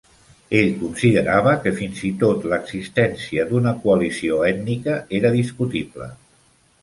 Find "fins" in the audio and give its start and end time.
1.81-1.99